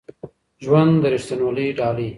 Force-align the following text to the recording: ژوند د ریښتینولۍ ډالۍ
ژوند 0.63 0.93
د 1.01 1.03
ریښتینولۍ 1.13 1.67
ډالۍ 1.77 2.09